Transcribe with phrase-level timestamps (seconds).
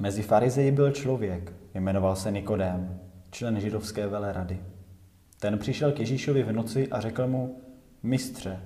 [0.00, 3.00] Mezi farizeji byl člověk, jmenoval se Nikodém,
[3.30, 4.60] člen židovské velerady.
[5.40, 7.60] Ten přišel k Ježíšovi v noci a řekl mu,
[8.02, 8.60] mistře,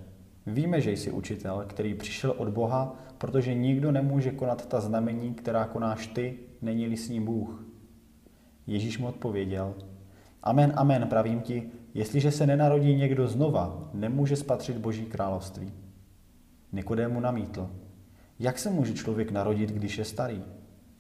[0.46, 5.64] víme, že jsi učitel, který přišel od Boha, protože nikdo nemůže konat ta znamení, která
[5.64, 7.64] konáš ty, není-li s ním Bůh.
[8.66, 9.75] Ježíš mu odpověděl,
[10.43, 15.72] amen, amen, pravím ti, jestliže se nenarodí někdo znova, nemůže spatřit Boží království.
[16.72, 17.71] Nikodému namítl,
[18.39, 20.43] jak se může člověk narodit, když je starý?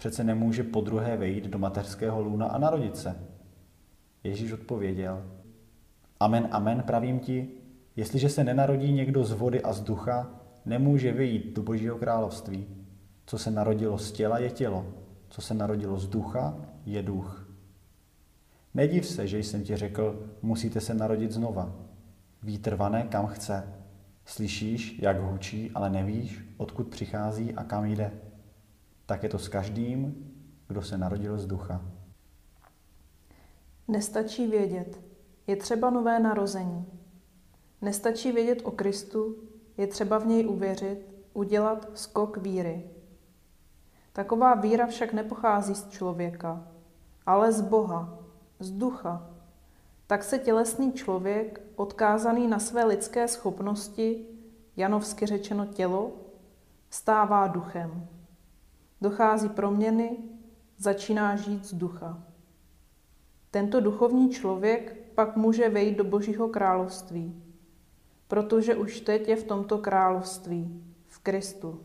[0.04, 3.16] Přece nemůže po druhé vejít do mateřského lůna a narodit se.
[4.24, 5.22] Ježíš odpověděl,
[6.20, 7.48] Amen, amen, pravím ti,
[7.96, 10.30] jestliže se nenarodí někdo z vody a z ducha,
[10.66, 12.66] nemůže vyjít do Božího království.
[13.26, 14.86] Co se narodilo z těla, je tělo.
[15.28, 17.48] Co se narodilo z ducha, je duch.
[18.74, 21.76] Nediv se, že jsem ti řekl, musíte se narodit znova.
[22.42, 23.68] Vítr vane kam chce.
[24.24, 28.10] Slyšíš, jak hučí, ale nevíš, odkud přichází a kam jde.
[29.06, 30.30] Tak je to s každým,
[30.68, 31.82] kdo se narodil z ducha.
[33.88, 35.00] Nestačí vědět,
[35.46, 36.86] je třeba nové narození.
[37.80, 39.36] Nestačí vědět o Kristu,
[39.76, 42.90] je třeba v něj uvěřit, udělat skok víry.
[44.12, 46.68] Taková víra však nepochází z člověka,
[47.26, 48.18] ale z Boha,
[48.58, 49.30] z ducha.
[50.06, 54.26] Tak se tělesný člověk, odkázaný na své lidské schopnosti,
[54.76, 56.12] janovsky řečeno tělo,
[56.90, 58.08] stává duchem.
[59.04, 60.16] Dochází proměny,
[60.76, 62.22] začíná žít z ducha.
[63.50, 67.42] Tento duchovní člověk pak může vejít do Božího království,
[68.28, 71.80] protože už teď je v tomto království, v Kristu.